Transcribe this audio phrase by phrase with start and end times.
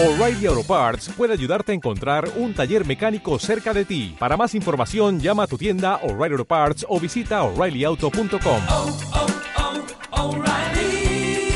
[0.00, 4.14] O'Reilly Auto Parts puede ayudarte a encontrar un taller mecánico cerca de ti.
[4.16, 8.62] Para más información, llama a tu tienda O'Reilly Auto Parts o visita oreillyauto.com.
[8.68, 8.96] oh,
[10.12, 11.50] oh, O'Reilly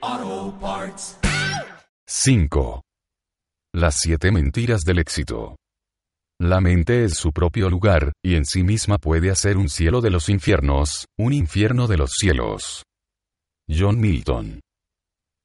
[0.00, 1.16] Auto Parts.
[2.08, 2.82] 5.
[3.72, 5.54] Las siete mentiras del éxito.
[6.40, 10.10] La mente es su propio lugar, y en sí misma puede hacer un cielo de
[10.10, 12.82] los infiernos, un infierno de los cielos.
[13.70, 14.58] John Milton.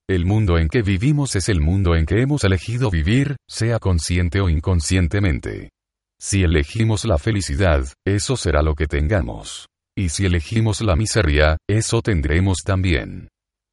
[0.09, 4.39] El mundo en que vivimos es el mundo en que hemos elegido vivir, sea consciente
[4.39, 5.71] o inconscientemente.
[6.17, 9.67] Si elegimos la felicidad, eso será lo que tengamos.
[9.97, 13.27] Y si elegimos la miseria, eso tendremos también.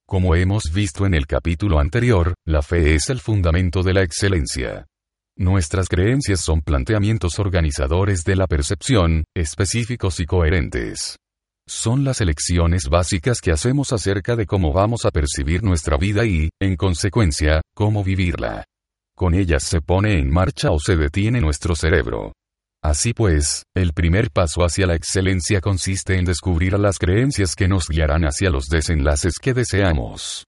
[0.09, 4.87] Como hemos visto en el capítulo anterior, la fe es el fundamento de la excelencia.
[5.39, 11.17] Nuestras creencias son planteamientos organizadores de la percepción, específicos y coherentes.
[11.67, 16.51] Son las elecciones básicas que hacemos acerca de cómo vamos a percibir nuestra vida y,
[16.61, 18.65] en consecuencia, cómo vivirla.
[19.17, 22.33] Con ellas se pone en marcha o se detiene nuestro cerebro.
[22.83, 27.89] Así pues, el primer paso hacia la excelencia consiste en descubrir las creencias que nos
[27.89, 30.45] guiarán hacia los desenlaces que deseamos.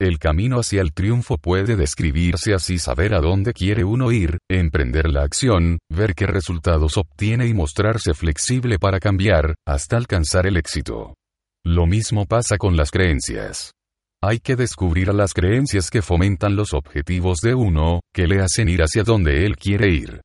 [0.00, 5.10] El camino hacia el triunfo puede describirse así saber a dónde quiere uno ir, emprender
[5.10, 11.16] la acción, ver qué resultados obtiene y mostrarse flexible para cambiar, hasta alcanzar el éxito.
[11.66, 13.72] Lo mismo pasa con las creencias.
[14.22, 18.70] Hay que descubrir a las creencias que fomentan los objetivos de uno, que le hacen
[18.70, 20.22] ir hacia donde él quiere ir.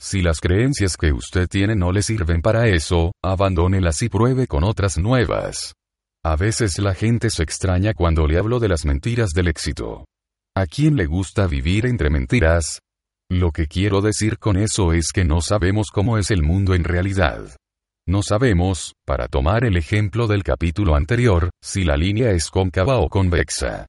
[0.00, 4.64] Si las creencias que usted tiene no le sirven para eso, abandónelas y pruebe con
[4.64, 5.74] otras nuevas.
[6.28, 10.04] A veces la gente se extraña cuando le hablo de las mentiras del éxito.
[10.54, 12.80] ¿A quién le gusta vivir entre mentiras?
[13.30, 16.84] Lo que quiero decir con eso es que no sabemos cómo es el mundo en
[16.84, 17.56] realidad.
[18.06, 23.08] No sabemos, para tomar el ejemplo del capítulo anterior, si la línea es cóncava o
[23.08, 23.86] convexa.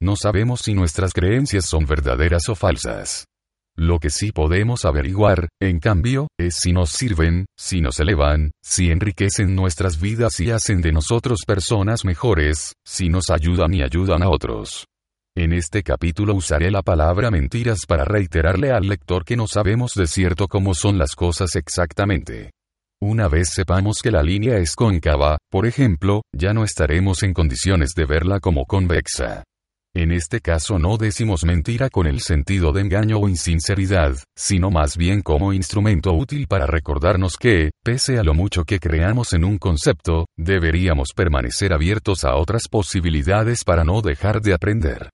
[0.00, 3.26] No sabemos si nuestras creencias son verdaderas o falsas.
[3.76, 8.90] Lo que sí podemos averiguar, en cambio, es si nos sirven, si nos elevan, si
[8.90, 14.28] enriquecen nuestras vidas y hacen de nosotros personas mejores, si nos ayudan y ayudan a
[14.28, 14.84] otros.
[15.34, 20.06] En este capítulo usaré la palabra mentiras para reiterarle al lector que no sabemos de
[20.06, 22.50] cierto cómo son las cosas exactamente.
[23.00, 27.94] Una vez sepamos que la línea es cóncava, por ejemplo, ya no estaremos en condiciones
[27.96, 29.44] de verla como convexa.
[29.94, 34.96] En este caso no decimos mentira con el sentido de engaño o insinceridad, sino más
[34.96, 39.58] bien como instrumento útil para recordarnos que, pese a lo mucho que creamos en un
[39.58, 45.10] concepto, deberíamos permanecer abiertos a otras posibilidades para no dejar de aprender.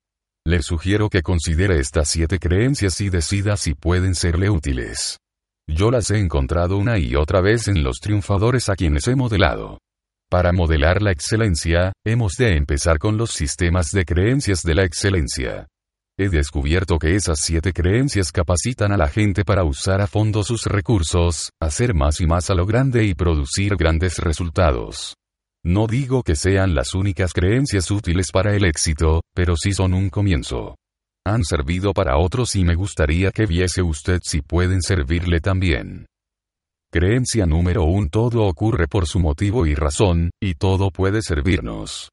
[0.46, 5.18] Le sugiero que considere estas siete creencias y decida si pueden serle útiles.
[5.68, 9.78] Yo las he encontrado una y otra vez en los triunfadores a quienes he modelado.
[10.30, 15.68] Para modelar la excelencia, hemos de empezar con los sistemas de creencias de la excelencia.
[16.18, 20.64] He descubierto que esas siete creencias capacitan a la gente para usar a fondo sus
[20.66, 25.14] recursos, hacer más y más a lo grande y producir grandes resultados.
[25.64, 30.10] No digo que sean las únicas creencias útiles para el éxito, pero sí son un
[30.10, 30.76] comienzo.
[31.26, 36.06] Han servido para otros y me gustaría que viese usted si pueden servirle también.
[36.90, 42.08] Creencia número 1 Todo ocurre por su motivo y razón, y todo puede servirnos.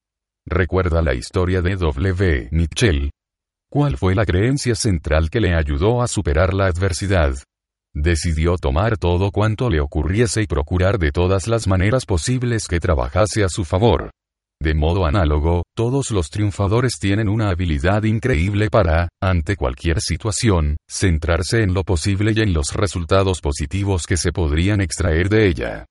[0.45, 2.49] ¿Recuerda la historia de W.
[2.51, 3.09] Mitchell?
[3.71, 7.35] ¿Cuál fue la creencia central que le ayudó a superar la adversidad?
[7.93, 13.45] Decidió tomar todo cuanto le ocurriese y procurar de todas las maneras posibles que trabajase
[13.45, 14.11] a su favor.
[14.61, 21.61] De modo análogo, todos los triunfadores tienen una habilidad increíble para, ante cualquier situación, centrarse
[21.61, 25.85] en lo posible y en los resultados positivos que se podrían extraer de ella.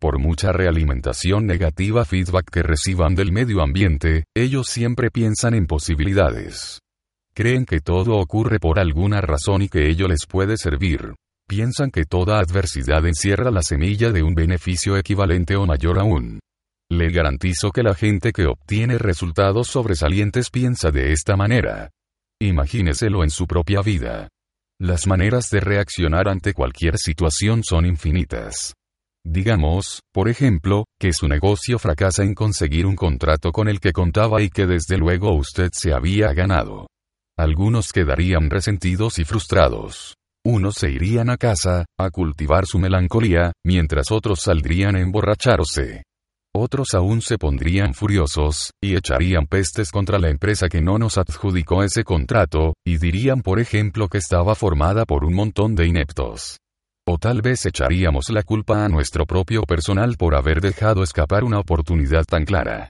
[0.00, 6.80] Por mucha realimentación negativa feedback que reciban del medio ambiente, ellos siempre piensan en posibilidades.
[7.34, 11.14] Creen que todo ocurre por alguna razón y que ello les puede servir.
[11.48, 16.40] Piensan que toda adversidad encierra la semilla de un beneficio equivalente o mayor aún.
[16.90, 21.90] Le garantizo que la gente que obtiene resultados sobresalientes piensa de esta manera.
[22.40, 24.28] Imagíneselo en su propia vida.
[24.80, 28.74] Las maneras de reaccionar ante cualquier situación son infinitas.
[29.26, 34.40] Digamos, por ejemplo, que su negocio fracasa en conseguir un contrato con el que contaba
[34.40, 36.86] y que desde luego usted se había ganado.
[37.36, 40.14] Algunos quedarían resentidos y frustrados.
[40.44, 46.04] Unos se irían a casa, a cultivar su melancolía, mientras otros saldrían a emborracharse.
[46.60, 51.84] Otros aún se pondrían furiosos, y echarían pestes contra la empresa que no nos adjudicó
[51.84, 56.58] ese contrato, y dirían por ejemplo que estaba formada por un montón de ineptos.
[57.06, 61.60] O tal vez echaríamos la culpa a nuestro propio personal por haber dejado escapar una
[61.60, 62.88] oportunidad tan clara.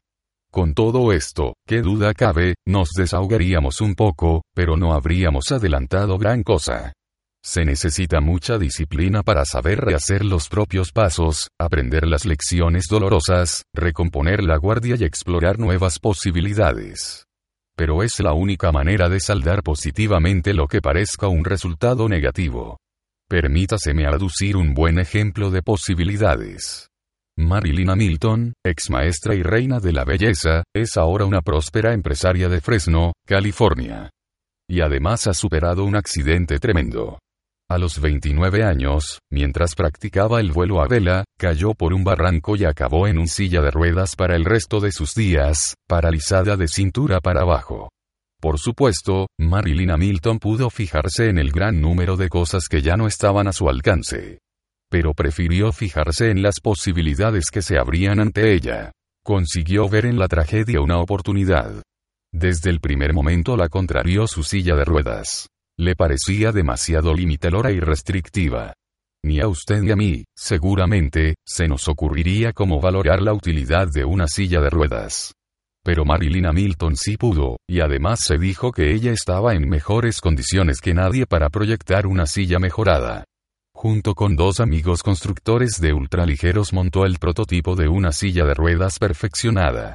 [0.51, 6.43] Con todo esto, qué duda cabe, nos desahogaríamos un poco, pero no habríamos adelantado gran
[6.43, 6.95] cosa.
[7.51, 14.45] Se necesita mucha disciplina para saber rehacer los propios pasos, aprender las lecciones dolorosas, recomponer
[14.45, 17.25] la guardia y explorar nuevas posibilidades.
[17.75, 22.77] Pero es la única manera de saldar positivamente lo que parezca un resultado negativo.
[23.31, 26.91] Permítaseme aducir un buen ejemplo de posibilidades.
[27.39, 32.61] Marilyn Hamilton, ex maestra y reina de la belleza, es ahora una próspera empresaria de
[32.61, 34.11] Fresno, California.
[34.69, 37.19] Y además ha superado un accidente tremendo.
[37.71, 42.65] A los 29 años, mientras practicaba el vuelo a vela, cayó por un barranco y
[42.65, 47.21] acabó en un silla de ruedas para el resto de sus días, paralizada de cintura
[47.21, 47.91] para abajo.
[48.41, 53.07] Por supuesto, Marilyn Hamilton pudo fijarse en el gran número de cosas que ya no
[53.07, 54.39] estaban a su alcance.
[54.91, 58.93] Pero prefirió fijarse en las posibilidades que se abrían ante ella.
[59.23, 61.83] Consiguió ver en la tragedia una oportunidad.
[62.33, 65.49] Desde el primer momento la contrarió su silla de ruedas.
[65.81, 68.75] Le parecía demasiado limitalora y restrictiva.
[69.25, 74.05] Ni a usted ni a mí, seguramente, se nos ocurriría cómo valorar la utilidad de
[74.05, 75.35] una silla de ruedas.
[75.85, 80.81] Pero Marilyn Hamilton sí pudo, y además se dijo que ella estaba en mejores condiciones
[80.81, 83.25] que nadie para proyectar una silla mejorada.
[83.73, 88.99] Junto con dos amigos constructores de ultraligeros montó el prototipo de una silla de ruedas
[88.99, 89.95] perfeccionada.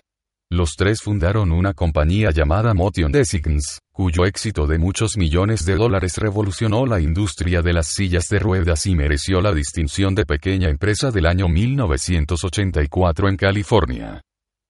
[0.53, 6.19] Los tres fundaron una compañía llamada Motion Designs, cuyo éxito de muchos millones de dólares
[6.19, 11.09] revolucionó la industria de las sillas de ruedas y mereció la distinción de pequeña empresa
[11.09, 14.21] del año 1984 en California.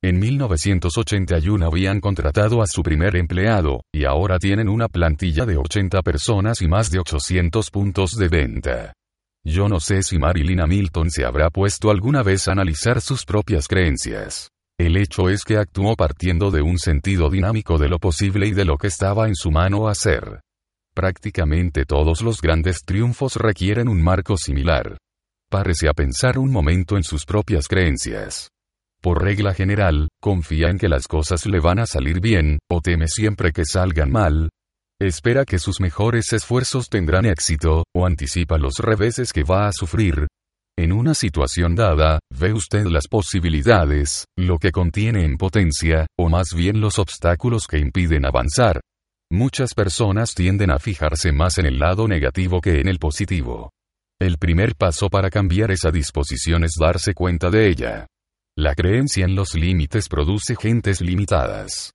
[0.01, 6.01] En 1981 habían contratado a su primer empleado, y ahora tienen una plantilla de 80
[6.01, 8.93] personas y más de 800 puntos de venta.
[9.45, 13.67] Yo no sé si Marilyn Hamilton se habrá puesto alguna vez a analizar sus propias
[13.67, 14.52] creencias.
[14.79, 18.65] El hecho es que actuó partiendo de un sentido dinámico de lo posible y de
[18.65, 20.41] lo que estaba en su mano hacer.
[20.95, 24.97] Prácticamente todos los grandes triunfos requieren un marco similar.
[25.49, 28.49] Párese a pensar un momento en sus propias creencias.
[29.01, 33.07] Por regla general, confía en que las cosas le van a salir bien, o teme
[33.07, 34.49] siempre que salgan mal.
[34.99, 40.27] Espera que sus mejores esfuerzos tendrán éxito, o anticipa los reveses que va a sufrir,
[40.75, 46.47] en una situación dada, ve usted las posibilidades, lo que contiene en potencia, o más
[46.55, 48.81] bien los obstáculos que impiden avanzar.
[49.31, 53.71] Muchas personas tienden a fijarse más en el lado negativo que en el positivo.
[54.19, 58.07] El primer paso para cambiar esa disposición es darse cuenta de ella.
[58.57, 61.91] La creencia en los límites produce gentes limitadas.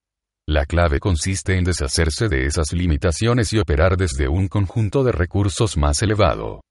[0.47, 5.77] La clave consiste en deshacerse de esas limitaciones y operar desde un conjunto de recursos
[5.77, 6.61] más elevado.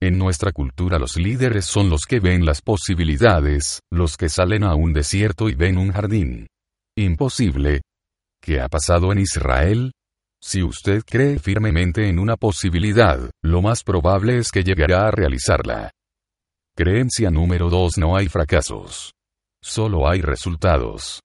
[0.00, 4.76] En nuestra cultura los líderes son los que ven las posibilidades, los que salen a
[4.76, 6.46] un desierto y ven un jardín.
[6.96, 7.82] Imposible.
[8.40, 9.92] ¿Qué ha pasado en Israel?
[10.40, 15.90] Si usted cree firmemente en una posibilidad, lo más probable es que llegará a realizarla.
[16.76, 19.14] Creencia número 2 No hay fracasos.
[19.60, 21.20] Solo hay resultados.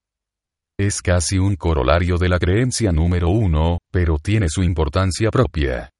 [0.80, 5.93] Es casi un corolario de la creencia número 1, pero tiene su importancia propia.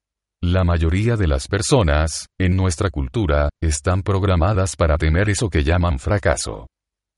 [0.46, 5.98] La mayoría de las personas, en nuestra cultura, están programadas para temer eso que llaman
[5.98, 6.66] fracaso.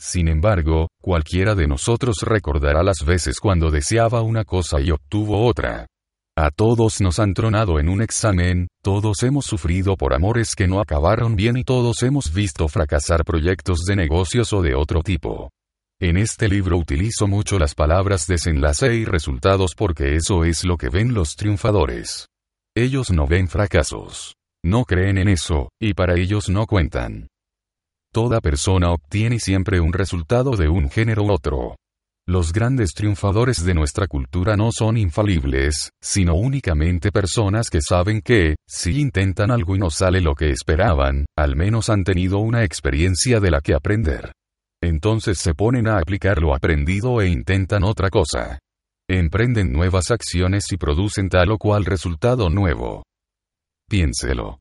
[0.01, 5.87] Sin embargo, cualquiera de nosotros recordará las veces cuando deseaba una cosa y obtuvo otra.
[6.39, 10.79] A todos nos han tronado en un examen, todos hemos sufrido por amores que no
[10.79, 15.51] acabaron bien y todos hemos visto fracasar proyectos de negocios o de otro tipo.
[16.01, 20.91] En este libro utilizo mucho las palabras desenlace y resultados porque eso es lo que
[20.91, 22.29] ven los triunfadores.
[22.79, 24.35] Ellos no ven fracasos.
[24.63, 27.29] No creen en eso, y para ellos no cuentan.
[28.13, 31.77] Toda persona obtiene siempre un resultado de un género u otro.
[32.29, 38.57] Los grandes triunfadores de nuestra cultura no son infalibles, sino únicamente personas que saben que,
[38.69, 43.41] si intentan algo y no sale lo que esperaban, al menos han tenido una experiencia
[43.41, 44.33] de la que aprender.
[44.83, 48.59] Entonces se ponen a aplicar lo aprendido e intentan otra cosa.
[49.09, 53.05] Emprenden nuevas acciones y producen tal o cual resultado nuevo.
[53.89, 54.59] Piénselo.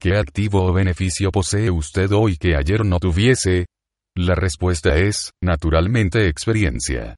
[0.00, 3.66] ¿Qué activo o beneficio posee usted hoy que ayer no tuviese?
[4.16, 7.14] La respuesta es, naturalmente, experiencia.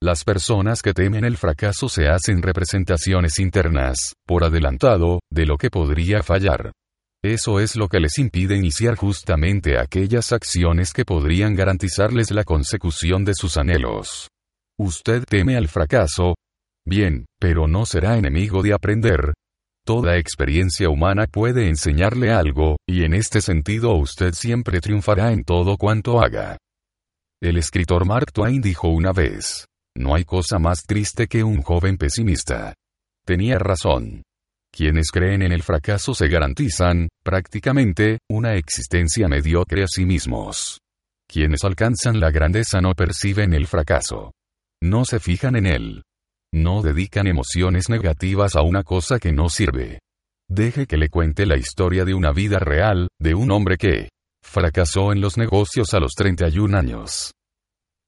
[0.00, 5.70] Las personas que temen el fracaso se hacen representaciones internas, por adelantado, de lo que
[5.70, 6.70] podría fallar.
[7.20, 13.24] Eso es lo que les impide iniciar justamente aquellas acciones que podrían garantizarles la consecución
[13.24, 14.31] de sus anhelos.
[14.82, 16.34] ¿Usted teme al fracaso?
[16.84, 19.32] Bien, pero no será enemigo de aprender.
[19.86, 25.76] Toda experiencia humana puede enseñarle algo, y en este sentido usted siempre triunfará en todo
[25.76, 26.58] cuanto haga.
[27.40, 31.96] El escritor Mark Twain dijo una vez, no hay cosa más triste que un joven
[31.96, 32.74] pesimista.
[33.24, 34.24] Tenía razón.
[34.72, 40.80] Quienes creen en el fracaso se garantizan, prácticamente, una existencia mediocre a sí mismos.
[41.28, 44.32] Quienes alcanzan la grandeza no perciben el fracaso.
[44.82, 46.02] No se fijan en él.
[46.52, 50.00] No dedican emociones negativas a una cosa que no sirve.
[50.50, 54.08] Deje que le cuente la historia de una vida real, de un hombre que
[54.42, 57.30] fracasó en los negocios a los 31 años.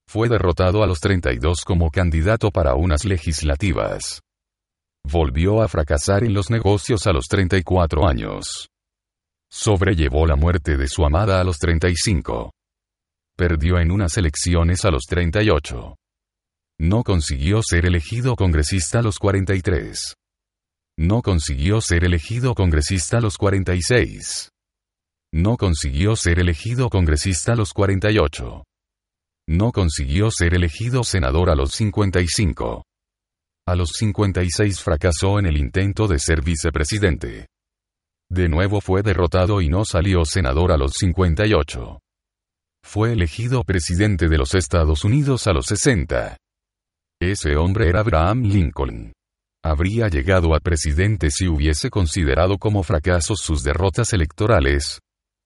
[0.08, 4.20] Fue derrotado a los 32 como candidato para unas legislativas.
[5.04, 8.68] Volvió a fracasar en los negocios a los 34 años.
[9.48, 12.52] Sobrellevó la muerte de su amada a los 35.
[13.36, 15.94] Perdió en unas elecciones a los 38.
[16.80, 20.14] No consiguió ser elegido congresista a los 43.
[20.98, 24.50] No consiguió ser elegido congresista a los 46.
[25.32, 28.64] No consiguió ser elegido congresista a los 48.
[29.48, 32.84] No consiguió ser elegido senador a los 55.
[33.66, 37.46] A los 56 fracasó en el intento de ser vicepresidente.
[38.30, 42.00] De nuevo fue derrotado y no salió senador a los 58.
[42.84, 46.36] Fue elegido presidente de los Estados Unidos a los 60.
[47.30, 49.14] Ese hombre era Abraham Lincoln.
[49.64, 55.00] ¿Habría llegado a presidente si hubiese considerado como fracasos sus derrotas electorales?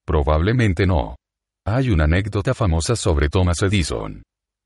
[0.05, 1.15] Probablemente no.
[1.65, 4.23] Hay una anécdota famosa sobre Thomas Edison.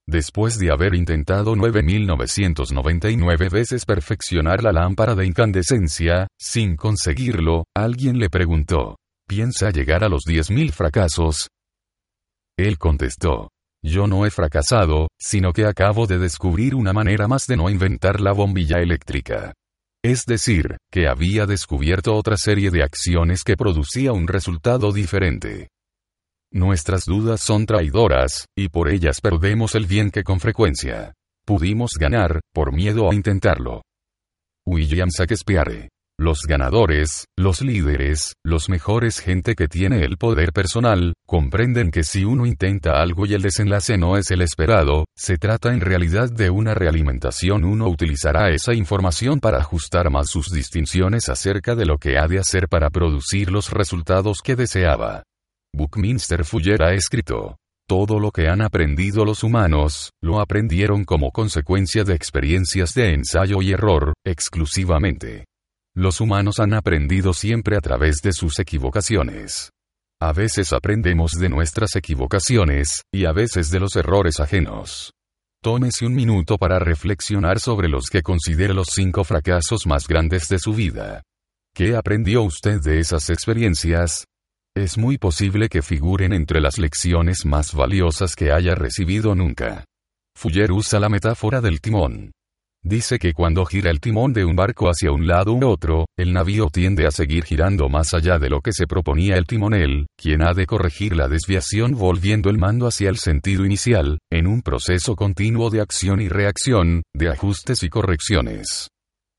[0.09, 8.31] Después de haber intentado 9.999 veces perfeccionar la lámpara de incandescencia, sin conseguirlo, alguien le
[8.31, 11.47] preguntó, ¿piensa llegar a los 10.000 fracasos?
[12.57, 13.49] Él contestó,
[13.83, 18.21] yo no he fracasado, sino que acabo de descubrir una manera más de no inventar
[18.21, 19.53] la bombilla eléctrica.
[20.03, 25.69] Es decir, que había descubierto otra serie de acciones que producía un resultado diferente.
[26.51, 31.13] Nuestras dudas son traidoras, y por ellas perdemos el bien que con frecuencia
[31.45, 33.81] pudimos ganar, por miedo a intentarlo.
[34.65, 35.89] William Shakespeare.
[36.23, 42.23] Los ganadores, los líderes, los mejores gente que tiene el poder personal, comprenden que si
[42.23, 46.49] uno intenta algo y el desenlace no es el esperado, se trata en realidad de
[46.49, 47.65] una realimentación.
[47.65, 52.39] Uno utilizará esa información para ajustar más sus distinciones acerca de lo que ha de
[52.39, 55.23] hacer para producir los resultados que deseaba.
[55.75, 57.57] Buckminster Fuller ha escrito.
[57.85, 63.61] Todo lo que han aprendido los humanos, lo aprendieron como consecuencia de experiencias de ensayo
[63.61, 65.43] y error, exclusivamente.
[65.95, 69.69] Los humanos han aprendido siempre a través de sus equivocaciones.
[70.19, 75.11] A veces aprendemos de nuestras equivocaciones, y a veces de los errores ajenos.
[75.61, 80.57] Tómese un minuto para reflexionar sobre los que considere los cinco fracasos más grandes de
[80.57, 81.21] su vida.
[81.75, 84.25] ¿Qué aprendió usted de esas experiencias?
[84.75, 89.85] Es muy posible que figuren entre las lecciones más valiosas que haya recibido nunca.
[90.35, 92.31] Fuller usa la metáfora del timón.
[92.85, 96.33] Dice que cuando gira el timón de un barco hacia un lado u otro, el
[96.33, 100.41] navío tiende a seguir girando más allá de lo que se proponía el timonel, quien
[100.41, 105.15] ha de corregir la desviación volviendo el mando hacia el sentido inicial, en un proceso
[105.15, 108.89] continuo de acción y reacción, de ajustes y correcciones.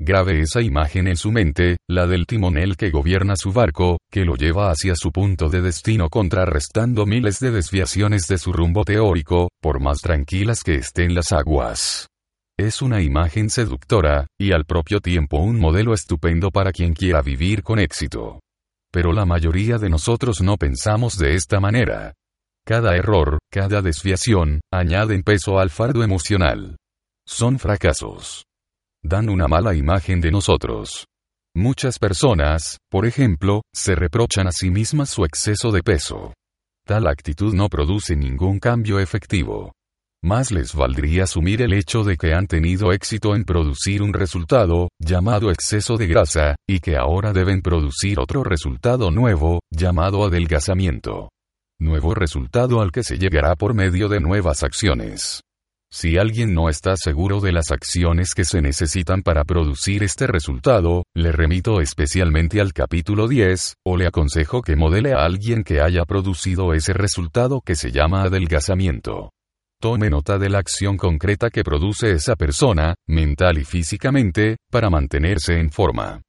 [0.00, 4.36] Grave esa imagen en su mente, la del timonel que gobierna su barco, que lo
[4.36, 9.80] lleva hacia su punto de destino contrarrestando miles de desviaciones de su rumbo teórico, por
[9.80, 12.08] más tranquilas que estén las aguas.
[12.58, 17.62] Es una imagen seductora, y al propio tiempo un modelo estupendo para quien quiera vivir
[17.62, 18.40] con éxito.
[18.92, 22.14] Pero la mayoría de nosotros no pensamos de esta manera.
[22.64, 26.76] Cada error, cada desviación, añaden peso al fardo emocional.
[27.26, 28.44] Son fracasos
[29.04, 31.06] dan una mala imagen de nosotros.
[31.54, 36.32] Muchas personas, por ejemplo, se reprochan a sí mismas su exceso de peso.
[36.86, 39.72] Tal actitud no produce ningún cambio efectivo.
[40.24, 44.88] Más les valdría asumir el hecho de que han tenido éxito en producir un resultado,
[44.98, 51.28] llamado exceso de grasa, y que ahora deben producir otro resultado nuevo, llamado adelgazamiento.
[51.78, 55.42] Nuevo resultado al que se llegará por medio de nuevas acciones.
[55.92, 61.02] Si alguien no está seguro de las acciones que se necesitan para producir este resultado,
[61.14, 66.06] le remito especialmente al capítulo 10, o le aconsejo que modele a alguien que haya
[66.06, 69.33] producido ese resultado que se llama adelgazamiento.
[69.84, 75.60] Tome nota de la acción concreta que produce esa persona, mental y físicamente, para mantenerse
[75.60, 76.22] en forma.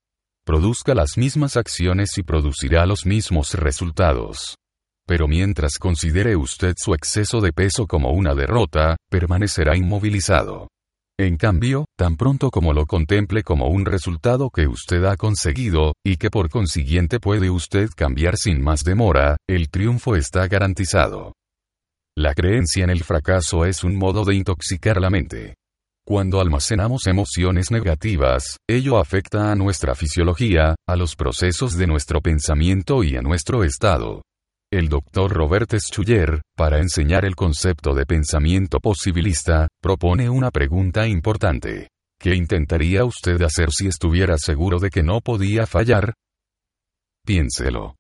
[0.46, 4.58] Produzca las mismas acciones y producirá los mismos resultados.
[5.08, 10.68] Pero mientras considere usted su exceso de peso como una derrota, permanecerá inmovilizado.
[11.18, 16.18] En cambio, tan pronto como lo contemple como un resultado que usted ha conseguido, y
[16.18, 21.32] que por consiguiente puede usted cambiar sin más demora, el triunfo está garantizado.
[22.18, 25.56] La creencia en el fracaso es un modo de intoxicar la mente.
[26.08, 33.04] Cuando almacenamos emociones negativas, ello afecta a nuestra fisiología, a los procesos de nuestro pensamiento
[33.04, 34.22] y a nuestro estado.
[34.72, 41.90] El doctor Robert Schuller, para enseñar el concepto de pensamiento posibilista, propone una pregunta importante.
[42.18, 46.14] ¿Qué intentaría usted hacer si estuviera seguro de que no podía fallar?
[47.26, 47.96] Piénselo.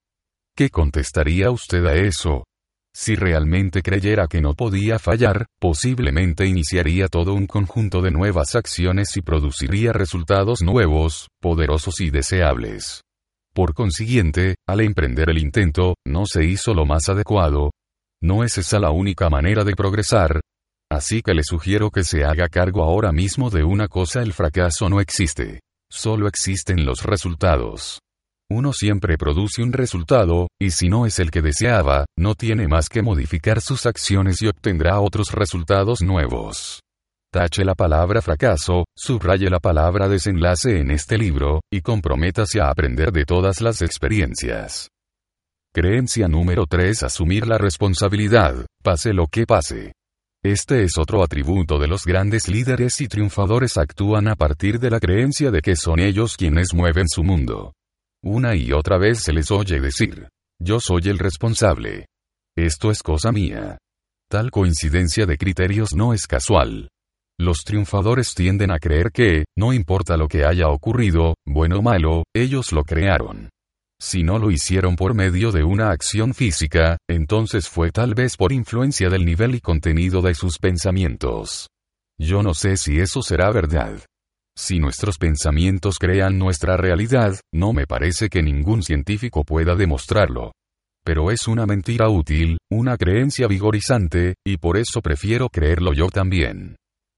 [0.56, 2.46] ¿Qué contestaría usted a eso?
[2.98, 9.18] Si realmente creyera que no podía fallar, posiblemente iniciaría todo un conjunto de nuevas acciones
[9.18, 13.02] y produciría resultados nuevos, poderosos y deseables.
[13.54, 17.72] Por consiguiente, al emprender el intento, no se hizo lo más adecuado.
[18.24, 20.40] No es esa la única manera de progresar.
[20.90, 24.88] Así que le sugiero que se haga cargo ahora mismo de una cosa, el fracaso
[24.88, 25.60] no existe.
[25.92, 28.00] Solo existen los resultados.
[28.52, 32.90] Uno siempre produce un resultado, y si no es el que deseaba, no tiene más
[32.90, 36.82] que modificar sus acciones y obtendrá otros resultados nuevos.
[37.34, 43.12] Tache la palabra fracaso, subraye la palabra desenlace en este libro, y comprométase a aprender
[43.12, 44.90] de todas las experiencias.
[45.74, 47.04] Creencia número 3.
[47.04, 49.94] Asumir la responsabilidad, pase lo que pase.
[50.44, 55.00] Este es otro atributo de los grandes líderes y triunfadores actúan a partir de la
[55.00, 57.74] creencia de que son ellos quienes mueven su mundo.
[58.26, 60.30] Una y otra vez se les oye decir,
[60.60, 62.08] yo soy el responsable.
[62.58, 63.78] Esto es cosa mía.
[64.32, 66.90] Tal coincidencia de criterios no es casual.
[67.40, 72.24] Los triunfadores tienden a creer que, no importa lo que haya ocurrido, bueno o malo,
[72.36, 73.50] ellos lo crearon.
[74.02, 78.52] Si no lo hicieron por medio de una acción física, entonces fue tal vez por
[78.52, 81.68] influencia del nivel y contenido de sus pensamientos.
[82.18, 84.00] Yo no sé si eso será verdad.
[84.58, 90.54] Si nuestros pensamientos crean nuestra realidad, no me parece que ningún científico pueda demostrarlo.
[91.06, 96.78] Pero es una mentira útil, una creencia vigorizante, y por eso prefiero creerlo yo también.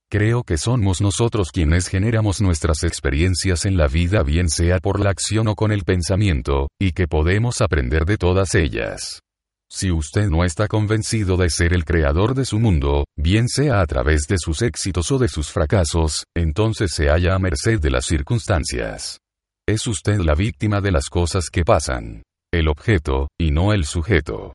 [0.10, 5.12] Creo que somos nosotros quienes generamos nuestras experiencias en la vida bien sea por la
[5.12, 9.22] acción o con el pensamiento, y que podemos aprender de todas ellas.
[9.70, 13.86] Si usted no está convencido de ser el creador de su mundo, bien sea a
[13.86, 18.06] través de sus éxitos o de sus fracasos, entonces se halla a merced de las
[18.06, 19.20] circunstancias.
[19.68, 22.24] Es usted la víctima de las cosas que pasan.
[22.54, 24.54] El objeto, y no el sujeto.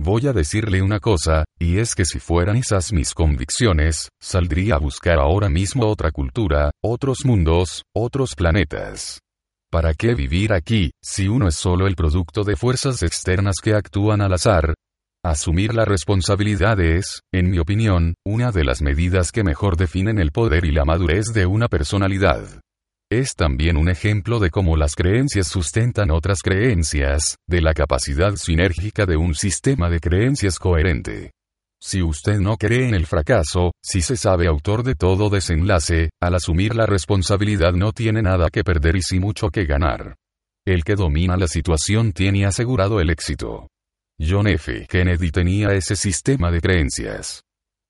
[0.00, 4.78] Voy a decirle una cosa, y es que si fueran esas mis convicciones, saldría a
[4.78, 9.20] buscar ahora mismo otra cultura, otros mundos, otros planetas.
[9.72, 14.20] ¿Para qué vivir aquí, si uno es solo el producto de fuerzas externas que actúan
[14.20, 14.74] al azar?
[15.24, 20.30] Asumir la responsabilidad es, en mi opinión, una de las medidas que mejor definen el
[20.30, 22.60] poder y la madurez de una personalidad.
[23.10, 29.06] Es también un ejemplo de cómo las creencias sustentan otras creencias, de la capacidad sinérgica
[29.06, 31.30] de un sistema de creencias coherente.
[31.84, 36.36] Si usted no cree en el fracaso, si se sabe autor de todo desenlace, al
[36.36, 40.14] asumir la responsabilidad no tiene nada que perder y sí mucho que ganar.
[40.64, 43.66] El que domina la situación tiene asegurado el éxito.
[44.16, 44.86] John F.
[44.88, 47.42] Kennedy tenía ese sistema de creencias.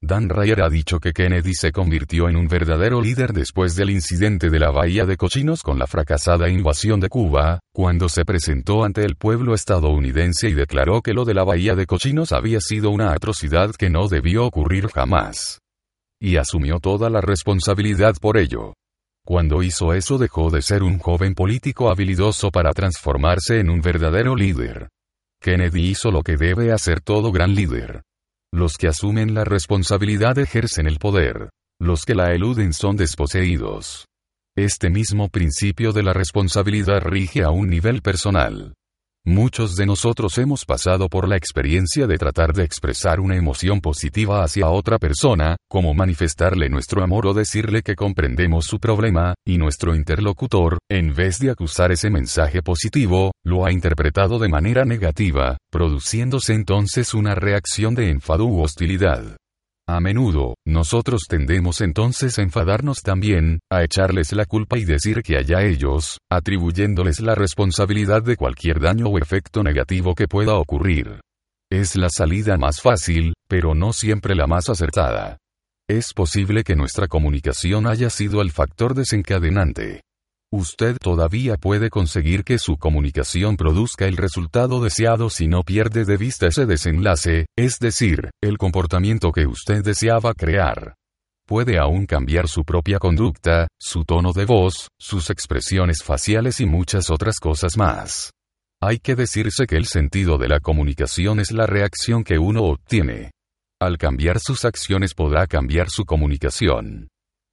[0.04, 4.50] Dan Ryer ha dicho que Kennedy se convirtió en un verdadero líder después del incidente
[4.50, 9.04] de la Bahía de Cochinos con la fracasada invasión de Cuba, cuando se presentó ante
[9.04, 13.12] el pueblo estadounidense y declaró que lo de la Bahía de Cochinos había sido una
[13.12, 15.60] atrocidad que no debió ocurrir jamás.
[16.20, 18.74] Y asumió toda la responsabilidad por ello.
[19.24, 24.34] Cuando hizo eso dejó de ser un joven político habilidoso para transformarse en un verdadero
[24.34, 24.88] líder.
[25.40, 28.02] Kennedy hizo lo que debe hacer todo gran líder
[28.52, 31.50] los que asumen la responsabilidad ejercen el poder.
[31.80, 34.06] Los que la eluden son desposeídos.
[34.56, 38.74] Este mismo principio de la responsabilidad rige a un nivel personal.
[39.24, 44.42] Muchos de nosotros hemos pasado por la experiencia de tratar de expresar una emoción positiva
[44.42, 49.94] hacia otra persona, como manifestarle nuestro amor o decirle que comprendemos su problema, y nuestro
[49.94, 56.54] interlocutor, en vez de acusar ese mensaje positivo, lo ha interpretado de manera negativa, produciéndose
[56.54, 59.36] entonces una reacción de enfado u hostilidad.
[59.88, 65.36] A menudo, nosotros tendemos entonces a enfadarnos también, a echarles la culpa y decir que
[65.36, 71.20] haya ellos, atribuyéndoles la responsabilidad de cualquier daño o efecto negativo que pueda ocurrir.
[71.70, 75.38] Es la salida más fácil, pero no siempre la más acertada.
[75.88, 80.02] Es posible que nuestra comunicación haya sido el factor desencadenante.
[80.54, 86.18] Usted todavía puede conseguir que su comunicación produzca el resultado deseado si no pierde de
[86.18, 90.94] vista ese desenlace, es decir, el comportamiento que usted deseaba crear.
[91.48, 97.08] Puede aún cambiar su propia conducta, su tono de voz, sus expresiones faciales y muchas
[97.08, 98.30] otras cosas más.
[98.78, 103.30] Hay que decirse que el sentido de la comunicación es la reacción que uno obtiene.
[103.80, 107.08] Al cambiar sus acciones podrá cambiar su comunicación.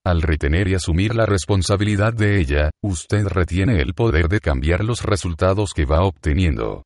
[0.10, 5.04] Al retener y asumir la responsabilidad de ella, usted retiene el poder de cambiar los
[5.04, 6.82] resultados que va obteniendo.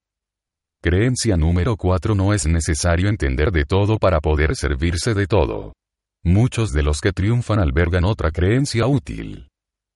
[0.83, 5.71] Creencia número 4 No es necesario entender de todo para poder servirse de todo.
[6.25, 9.47] Muchos de los que triunfan albergan otra creencia útil.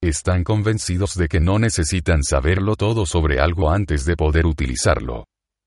[0.02, 5.26] Están convencidos de que no necesitan saberlo todo sobre algo antes de poder utilizarlo.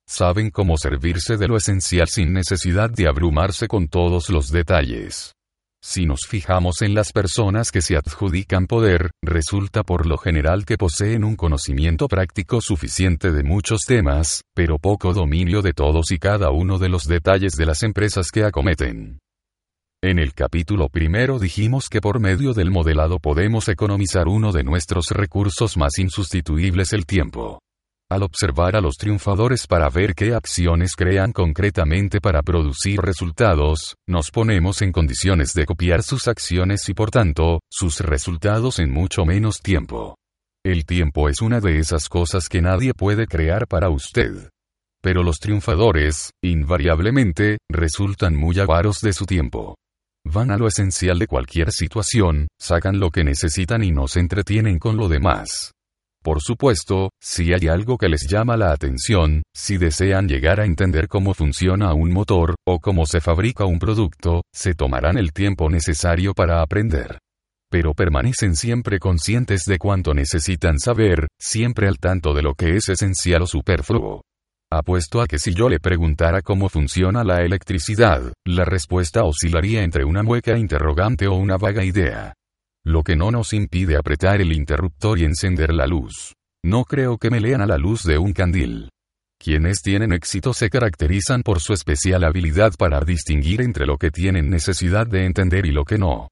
[0.09, 5.35] Saben cómo servirse de lo esencial sin necesidad de abrumarse con todos los detalles.
[5.83, 10.77] Si nos fijamos en las personas que se adjudican poder, resulta por lo general que
[10.77, 16.51] poseen un conocimiento práctico suficiente de muchos temas, pero poco dominio de todos y cada
[16.51, 19.21] uno de los detalles de las empresas que acometen.
[20.03, 25.07] En el capítulo primero dijimos que por medio del modelado podemos economizar uno de nuestros
[25.11, 27.61] recursos más insustituibles el tiempo.
[28.11, 34.33] Al observar a los triunfadores para ver qué acciones crean concretamente para producir resultados, nos
[34.33, 39.61] ponemos en condiciones de copiar sus acciones y por tanto, sus resultados en mucho menos
[39.62, 40.16] tiempo.
[40.64, 44.51] El tiempo es una de esas cosas que nadie puede crear para usted.
[45.01, 49.77] Pero los triunfadores, invariablemente, resultan muy avaros de su tiempo.
[50.25, 54.81] Van a lo esencial de cualquier situación, sacan lo que necesitan y no se entretienen
[54.81, 55.70] con lo demás.
[56.22, 61.09] Por supuesto, si hay algo que les llama la atención, si desean llegar a entender
[61.09, 66.35] cómo funciona un motor, o cómo se fabrica un producto, se tomarán el tiempo necesario
[66.35, 67.18] para aprender.
[67.70, 72.90] Pero permanecen siempre conscientes de cuánto necesitan saber, siempre al tanto de lo que es
[72.90, 74.20] esencial o superfluo.
[74.70, 80.04] Apuesto a que si yo le preguntara cómo funciona la electricidad, la respuesta oscilaría entre
[80.04, 82.35] una mueca interrogante o una vaga idea.
[82.85, 86.35] Lo que no nos impide apretar el interruptor y encender la luz.
[86.64, 88.88] No creo que me lean a la luz de un candil.
[89.38, 94.51] Quienes tienen éxito se caracterizan por su especial habilidad para distinguir entre lo que tienen
[94.51, 96.29] necesidad de entender y lo que no.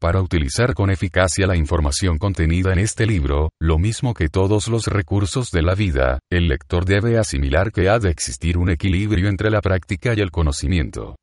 [0.00, 4.86] Para utilizar con eficacia la información contenida en este libro, lo mismo que todos los
[4.86, 9.50] recursos de la vida, el lector debe asimilar que ha de existir un equilibrio entre
[9.50, 11.16] la práctica y el conocimiento.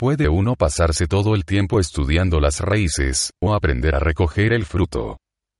[0.00, 5.18] Puede uno pasarse todo el tiempo estudiando las raíces, o aprender a recoger el fruto.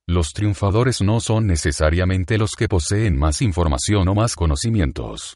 [0.08, 5.34] Los triunfadores no son necesariamente los que poseen más información o más conocimientos.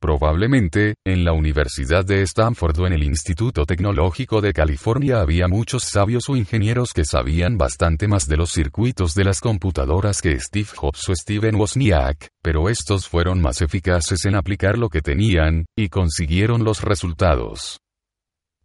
[0.00, 5.82] Probablemente, en la Universidad de Stanford o en el Instituto Tecnológico de California había muchos
[5.82, 10.68] sabios o ingenieros que sabían bastante más de los circuitos de las computadoras que Steve
[10.76, 15.88] Jobs o Steven Wozniak, pero estos fueron más eficaces en aplicar lo que tenían, y
[15.88, 17.80] consiguieron los resultados.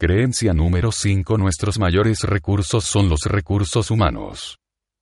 [0.00, 4.56] Creencia número 5 Nuestros mayores recursos son los recursos humanos.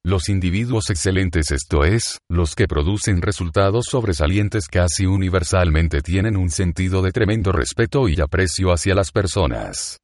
[0.04, 7.00] Los individuos excelentes, esto es, los que producen resultados sobresalientes casi universalmente tienen un sentido
[7.00, 9.98] de tremendo respeto y aprecio hacia las personas.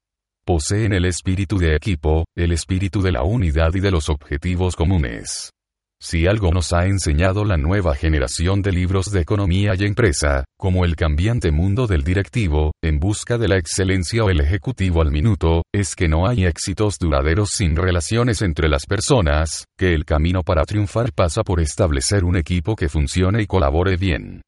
[0.46, 5.53] Poseen el espíritu de equipo, el espíritu de la unidad y de los objetivos comunes.
[6.04, 10.84] Si algo nos ha enseñado la nueva generación de libros de economía y empresa, como
[10.84, 15.62] el cambiante mundo del directivo, en busca de la excelencia o el ejecutivo al minuto,
[15.72, 20.64] es que no hay éxitos duraderos sin relaciones entre las personas, que el camino para
[20.64, 24.42] triunfar pasa por establecer un equipo que funcione y colabore bien.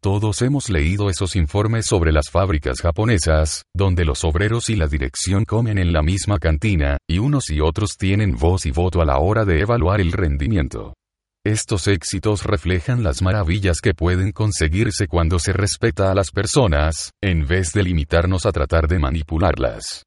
[0.00, 5.44] Todos hemos leído esos informes sobre las fábricas japonesas, donde los obreros y la dirección
[5.44, 9.18] comen en la misma cantina, y unos y otros tienen voz y voto a la
[9.18, 10.94] hora de evaluar el rendimiento.
[11.44, 17.46] Estos éxitos reflejan las maravillas que pueden conseguirse cuando se respeta a las personas, en
[17.46, 20.04] vez de limitarnos a tratar de manipularlas.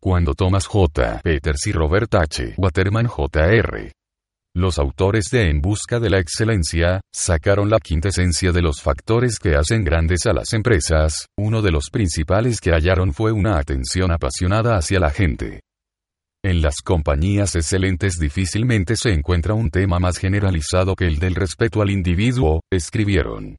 [0.00, 1.22] Cuando Thomas J.
[1.24, 2.54] Peters y Robert H.
[2.56, 3.90] Waterman Jr.
[4.54, 9.56] Los autores de En Busca de la Excelencia, sacaron la quintesencia de los factores que
[9.56, 14.76] hacen grandes a las empresas, uno de los principales que hallaron fue una atención apasionada
[14.76, 15.62] hacia la gente.
[16.46, 21.82] En las compañías excelentes difícilmente se encuentra un tema más generalizado que el del respeto
[21.82, 23.56] al individuo, escribieron.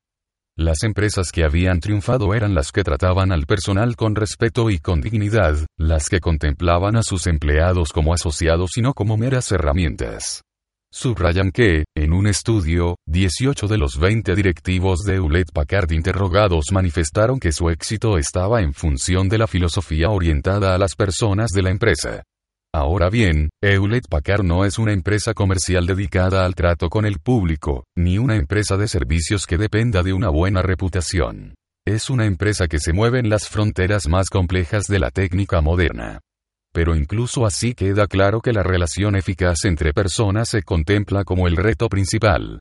[0.56, 5.02] Las empresas que habían triunfado eran las que trataban al personal con respeto y con
[5.02, 10.44] dignidad, las que contemplaban a sus empleados como asociados y no como meras herramientas.
[10.90, 17.38] Subrayan que, en un estudio, 18 de los 20 directivos de Hewlett Packard interrogados manifestaron
[17.38, 21.72] que su éxito estaba en función de la filosofía orientada a las personas de la
[21.72, 22.24] empresa.
[22.78, 27.86] Ahora bien, Hewlett Packard no es una empresa comercial dedicada al trato con el público,
[27.98, 31.56] ni una empresa de servicios que dependa de una buena reputación.
[31.88, 36.20] Es una empresa que se mueve en las fronteras más complejas de la técnica moderna.
[36.72, 41.56] Pero incluso así queda claro que la relación eficaz entre personas se contempla como el
[41.56, 42.60] reto principal.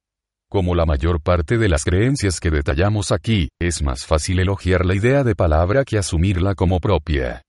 [0.51, 4.95] Como la mayor parte de las creencias que detallamos aquí, es más fácil elogiar la
[4.95, 7.43] idea de palabra que asumirla como propia.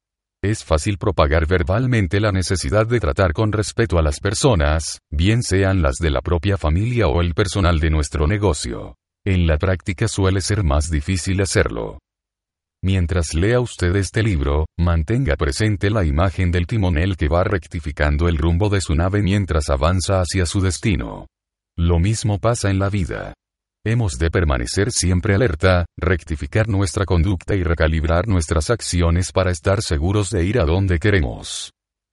[0.43, 5.81] Es fácil propagar verbalmente la necesidad de tratar con respeto a las personas, bien sean
[5.81, 8.95] las de la propia familia o el personal de nuestro negocio.
[9.25, 11.97] En la práctica suele ser más difícil hacerlo.
[12.83, 18.37] Mientras lea usted este libro, mantenga presente la imagen del timonel que va rectificando el
[18.37, 21.25] rumbo de su nave mientras avanza hacia su destino.
[21.75, 23.33] Lo mismo pasa en la vida.
[23.89, 30.29] Hemos de permanecer siempre alerta, rectificar nuestra conducta y recalibrar nuestras acciones para estar seguros
[30.29, 31.71] de ir a donde queremos.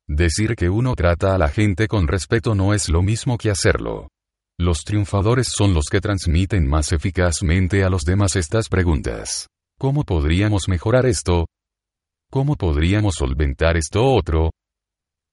[0.08, 4.06] Decir que uno trata a la gente con respeto no es lo mismo que hacerlo.
[4.56, 9.48] Los triunfadores son los que transmiten más eficazmente a los demás estas preguntas.
[9.76, 11.48] ¿Cómo podríamos mejorar esto?
[12.30, 14.52] ¿Cómo podríamos solventar esto otro?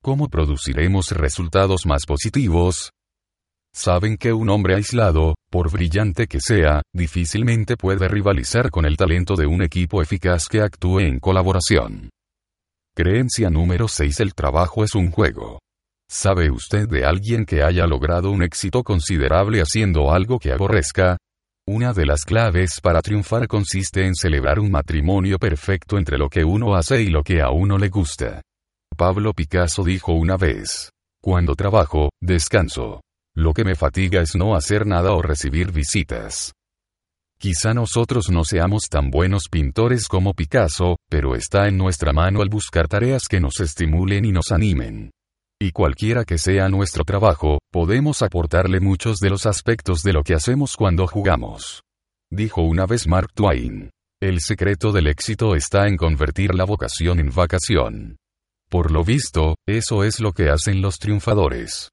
[0.02, 2.90] ¿Cómo produciremos resultados más positivos?
[3.76, 9.36] Saben que un hombre aislado, por brillante que sea, difícilmente puede rivalizar con el talento
[9.36, 12.10] de un equipo eficaz que actúe en colaboración.
[12.96, 15.60] Creencia número 6 El trabajo es un juego.
[16.10, 21.18] ¿Sabe usted de alguien que haya logrado un éxito considerable haciendo algo que aborrezca?
[21.68, 26.46] Una de las claves para triunfar consiste en celebrar un matrimonio perfecto entre lo que
[26.46, 28.42] uno hace y lo que a uno le gusta.
[28.96, 33.02] Pablo Picasso dijo una vez, Cuando trabajo, descanso.
[33.36, 36.54] Lo que me fatiga es no hacer nada o recibir visitas.
[37.40, 42.50] Quizá nosotros no seamos tan buenos pintores como Picasso, pero está en nuestra mano al
[42.50, 45.12] buscar tareas que nos estimulen y nos animen.
[45.60, 50.34] Y cualquiera que sea nuestro trabajo, podemos aportarle muchos de los aspectos de lo que
[50.34, 51.82] hacemos cuando jugamos.
[52.32, 53.90] Dijo una vez Mark Twain.
[54.22, 58.18] El secreto del éxito está en convertir la vocación en vacación.
[58.70, 61.90] Por lo visto, eso es lo que hacen los triunfadores.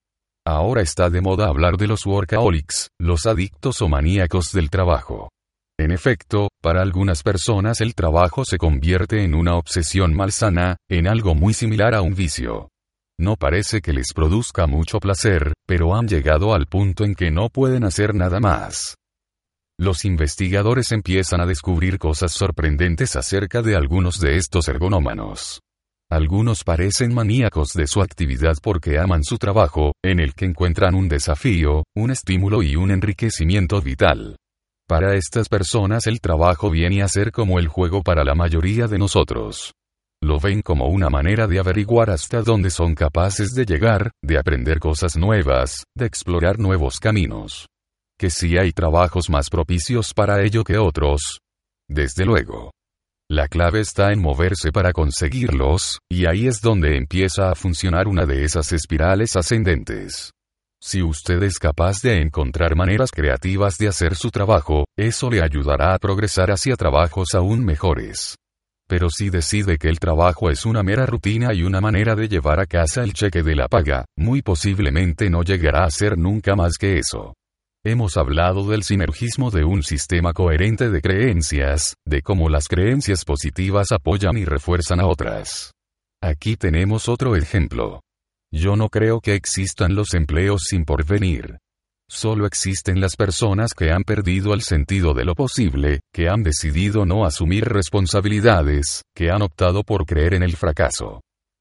[0.50, 5.28] Ahora está de moda hablar de los workaholics, los adictos o maníacos del trabajo.
[5.78, 11.34] En efecto, para algunas personas el trabajo se convierte en una obsesión malsana, en algo
[11.34, 12.70] muy similar a un vicio.
[13.20, 17.50] No parece que les produzca mucho placer, pero han llegado al punto en que no
[17.50, 18.96] pueden hacer nada más.
[19.78, 25.60] Los investigadores empiezan a descubrir cosas sorprendentes acerca de algunos de estos ergonómanos.
[26.10, 31.06] Algunos parecen maníacos de su actividad porque aman su trabajo, en el que encuentran un
[31.06, 34.36] desafío, un estímulo y un enriquecimiento vital.
[34.88, 38.98] Para estas personas el trabajo viene a ser como el juego para la mayoría de
[38.98, 39.74] nosotros.
[40.22, 44.78] Lo ven como una manera de averiguar hasta dónde son capaces de llegar, de aprender
[44.78, 47.66] cosas nuevas, de explorar nuevos caminos.
[48.18, 51.38] Que si hay trabajos más propicios para ello que otros.
[51.86, 52.72] Desde luego.
[53.30, 58.24] La clave está en moverse para conseguirlos, y ahí es donde empieza a funcionar una
[58.24, 60.32] de esas espirales ascendentes.
[60.80, 65.92] Si usted es capaz de encontrar maneras creativas de hacer su trabajo, eso le ayudará
[65.92, 68.36] a progresar hacia trabajos aún mejores.
[68.88, 72.60] Pero si decide que el trabajo es una mera rutina y una manera de llevar
[72.60, 76.78] a casa el cheque de la paga, muy posiblemente no llegará a ser nunca más
[76.78, 77.34] que eso.
[77.84, 83.92] Hemos hablado del sinergismo de un sistema coherente de creencias, de cómo las creencias positivas
[83.92, 85.72] apoyan y refuerzan a otras.
[86.20, 88.00] Aquí tenemos otro ejemplo.
[88.52, 91.58] Yo no creo que existan los empleos sin porvenir.
[92.10, 97.06] Solo existen las personas que han perdido el sentido de lo posible, que han decidido
[97.06, 101.20] no asumir responsabilidades, que han optado por creer en el fracaso.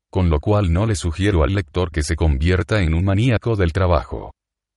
[0.10, 3.72] Con lo cual no le sugiero al lector que se convierta en un maníaco del
[3.72, 4.32] trabajo.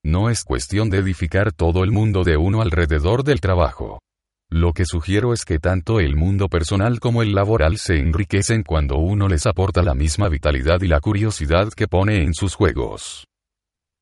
[0.05, 4.01] No es cuestión de edificar todo el mundo de uno alrededor del trabajo.
[4.51, 8.97] Lo que sugiero es que tanto el mundo personal como el laboral se enriquecen cuando
[8.97, 13.27] uno les aporta la misma vitalidad y la curiosidad que pone en sus juegos.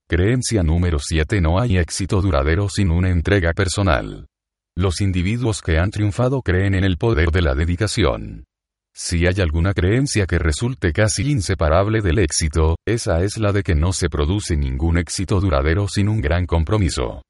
[0.08, 4.26] Creencia número 7 No hay éxito duradero sin una entrega personal.
[4.74, 8.47] Los individuos que han triunfado creen en el poder de la dedicación.
[9.00, 13.76] Si hay alguna creencia que resulte casi inseparable del éxito, esa es la de que
[13.76, 17.22] no se produce ningún éxito duradero sin un gran compromiso.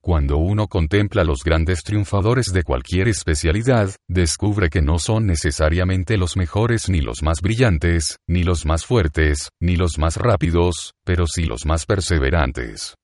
[0.00, 6.36] Cuando uno contempla los grandes triunfadores de cualquier especialidad, descubre que no son necesariamente los
[6.36, 11.42] mejores ni los más brillantes, ni los más fuertes, ni los más rápidos, pero sí
[11.42, 12.94] los más perseverantes.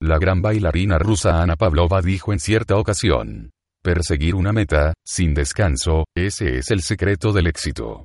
[0.00, 3.50] La gran bailarina rusa Ana Pavlova dijo en cierta ocasión,
[3.84, 8.04] Perseguir una meta, sin descanso, ese es el secreto del éxito.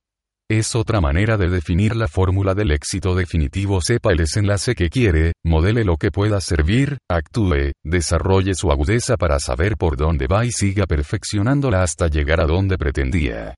[0.49, 3.79] Es otra manera de definir la fórmula del éxito definitivo.
[3.81, 9.39] Sepa el desenlace que quiere, modele lo que pueda servir, actúe, desarrolle su agudeza para
[9.39, 13.53] saber por dónde va y siga perfeccionándola hasta llegar a donde pretendía.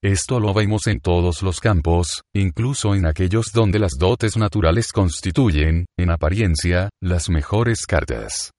[0.00, 5.86] Esto lo vemos en todos los campos, incluso en aquellos donde las dotes naturales constituyen,
[5.98, 8.52] en apariencia, las mejores cartas.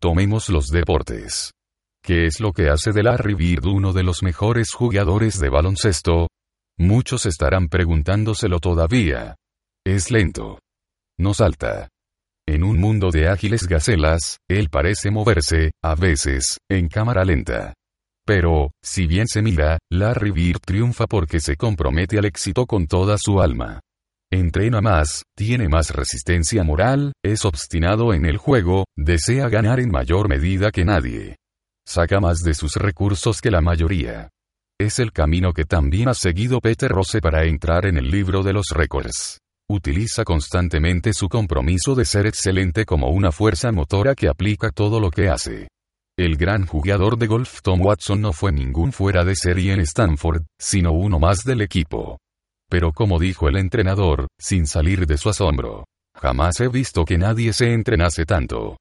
[0.00, 1.50] Tomemos los deportes.
[2.04, 6.26] ¿Qué es lo que hace de Larry Bird uno de los mejores jugadores de baloncesto?
[6.76, 9.36] Muchos estarán preguntándoselo todavía.
[9.86, 10.58] Es lento.
[11.16, 11.90] No salta.
[12.44, 17.74] En un mundo de ágiles gacelas, él parece moverse, a veces, en cámara lenta.
[18.26, 23.16] Pero, si bien se mira, Larry Bird triunfa porque se compromete al éxito con toda
[23.16, 23.78] su alma.
[24.32, 30.28] Entrena más, tiene más resistencia moral, es obstinado en el juego, desea ganar en mayor
[30.28, 31.36] medida que nadie.
[31.86, 34.30] Saca más de sus recursos que la mayoría.
[34.80, 38.52] Es el camino que también ha seguido Peter Rose para entrar en el libro de
[38.52, 39.38] los récords.
[39.68, 45.10] Utiliza constantemente su compromiso de ser excelente como una fuerza motora que aplica todo lo
[45.10, 45.68] que hace.
[46.18, 50.42] El gran jugador de golf Tom Watson no fue ningún fuera de serie en Stanford,
[50.58, 52.18] sino uno más del equipo.
[52.68, 57.52] Pero como dijo el entrenador, sin salir de su asombro, jamás he visto que nadie
[57.52, 58.76] se entrenase tanto.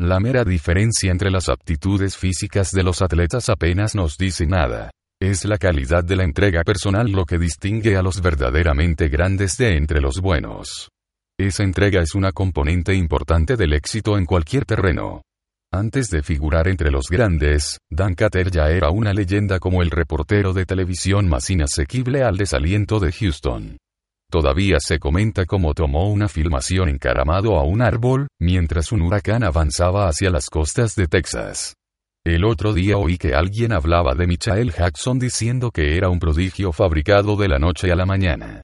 [0.00, 4.90] La mera diferencia entre las aptitudes físicas de los atletas apenas nos dice nada.
[5.22, 9.76] Es la calidad de la entrega personal lo que distingue a los verdaderamente grandes de
[9.76, 10.88] entre los buenos.
[11.38, 15.22] Esa entrega es una componente importante del éxito en cualquier terreno.
[15.72, 20.52] Antes de figurar entre los grandes, Dan Cater ya era una leyenda como el reportero
[20.52, 23.76] de televisión más inasequible al desaliento de Houston.
[24.34, 30.08] Todavía se comenta cómo tomó una filmación encaramado a un árbol, mientras un huracán avanzaba
[30.08, 31.76] hacia las costas de Texas.
[32.26, 36.72] El otro día oí que alguien hablaba de Michael Jackson diciendo que era un prodigio
[36.72, 38.62] fabricado de la noche a la mañana.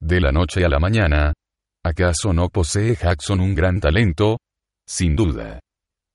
[0.00, 1.32] ¿De la noche a la mañana?
[1.84, 4.38] ¿Acaso no posee Jackson un gran talento?
[4.88, 5.60] Sin duda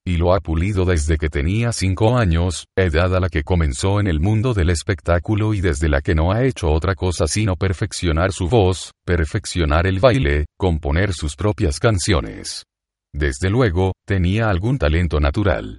[0.08, 4.06] y lo ha pulido desde que tenía cinco años, edad a la que comenzó en
[4.06, 8.32] el mundo del espectáculo y desde la que no ha hecho otra cosa sino perfeccionar
[8.32, 12.64] su voz, perfeccionar el baile, componer sus propias canciones.
[13.12, 15.78] Desde luego, tenía algún talento natural.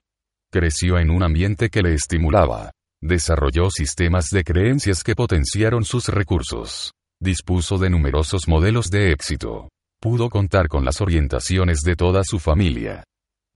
[0.52, 2.70] Creció en un ambiente que le estimulaba.
[3.02, 6.92] Desarrolló sistemas de creencias que potenciaron sus recursos.
[7.20, 9.70] Dispuso de numerosos modelos de éxito.
[10.00, 13.04] Pudo contar con las orientaciones de toda su familia.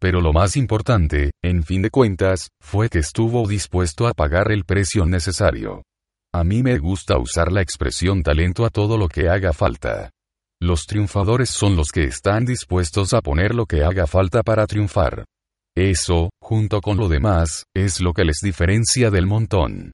[0.03, 4.65] Pero lo más importante, en fin de cuentas, fue que estuvo dispuesto a pagar el
[4.65, 5.83] precio necesario.
[6.33, 10.09] A mí me gusta usar la expresión talento a todo lo que haga falta.
[10.61, 15.23] Los triunfadores son los que están dispuestos a poner lo que haga falta para triunfar.
[15.73, 19.93] Eso, junto con lo demás, es lo que les diferencia del montón.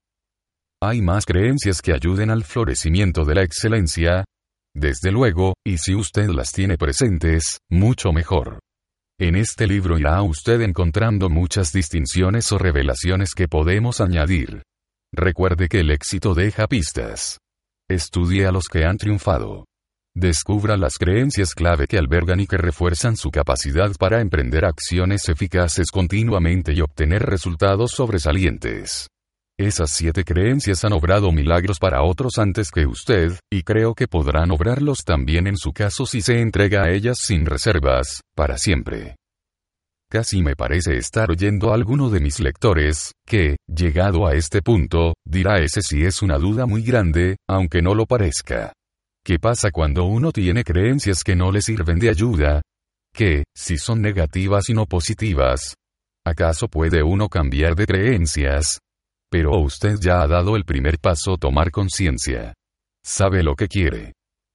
[0.82, 4.26] ¿Hay más creencias que ayuden al florecimiento de la excelencia?
[4.76, 8.58] Desde luego, y si usted las tiene presentes, mucho mejor.
[9.22, 14.64] En este libro irá usted encontrando muchas distinciones o revelaciones que podemos añadir.
[15.14, 17.38] Recuerde que el éxito deja pistas.
[17.90, 19.66] Estudie a los que han triunfado.
[20.16, 25.92] Descubra las creencias clave que albergan y que refuerzan su capacidad para emprender acciones eficaces
[25.92, 29.10] continuamente y obtener resultados sobresalientes.
[29.60, 34.52] Esas siete creencias han obrado milagros para otros antes que usted, y creo que podrán
[34.52, 39.18] obrarlos también en su caso si se entrega a ellas sin reservas, para siempre.
[40.10, 45.14] Casi me parece estar oyendo a alguno de mis lectores, que, llegado a este punto,
[45.26, 48.72] dirá ese si es una duda muy grande, aunque no lo parezca.
[49.26, 52.62] ¿Qué pasa cuando uno tiene creencias que no le sirven de ayuda?
[53.14, 55.76] ¿Qué, si son negativas y no positivas?
[56.26, 58.80] ¿Acaso puede uno cambiar de creencias?
[59.32, 62.54] Pero usted ya ha dado el primer paso tomar conciencia.
[63.04, 64.14] Sabe lo que quiere.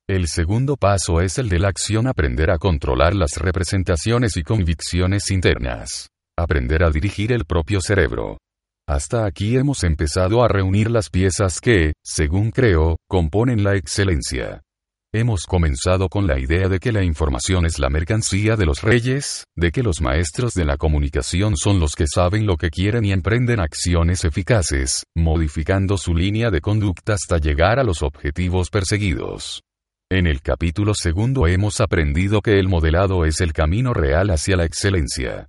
[0.08, 5.30] El segundo paso es el de la acción aprender a controlar las representaciones y convicciones
[5.30, 6.10] internas.
[6.36, 8.38] Aprender a dirigir el propio cerebro.
[8.86, 14.60] Hasta aquí hemos empezado a reunir las piezas que, según creo, componen la excelencia.
[15.16, 19.44] Hemos comenzado con la idea de que la información es la mercancía de los reyes,
[19.54, 23.12] de que los maestros de la comunicación son los que saben lo que quieren y
[23.12, 29.62] emprenden acciones eficaces, modificando su línea de conducta hasta llegar a los objetivos perseguidos.
[30.10, 34.64] En el capítulo segundo hemos aprendido que el modelado es el camino real hacia la
[34.64, 35.46] excelencia.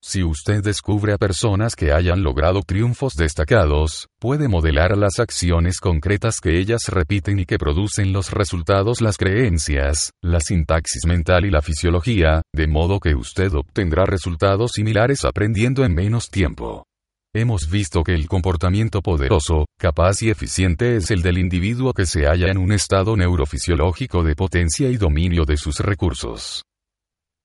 [0.00, 6.38] Si usted descubre a personas que hayan logrado triunfos destacados, puede modelar las acciones concretas
[6.40, 11.62] que ellas repiten y que producen los resultados, las creencias, la sintaxis mental y la
[11.62, 16.84] fisiología, de modo que usted obtendrá resultados similares aprendiendo en menos tiempo.
[17.34, 22.26] Hemos visto que el comportamiento poderoso, capaz y eficiente es el del individuo que se
[22.26, 26.62] halla en un estado neurofisiológico de potencia y dominio de sus recursos.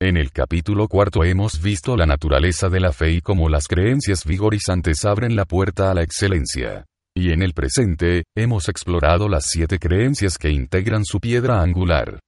[0.04, 4.26] En el capítulo cuarto hemos visto la naturaleza de la fe y cómo las creencias
[4.26, 6.84] vigorizantes abren la puerta a la excelencia.
[7.16, 12.20] Y en el presente, hemos explorado las siete creencias que integran su piedra angular.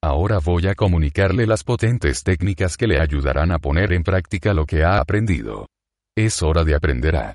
[0.00, 4.64] Ahora voy a comunicarle las potentes técnicas que le ayudarán a poner en práctica lo
[4.64, 5.66] que ha aprendido.
[6.16, 7.34] Es hora de aprender a.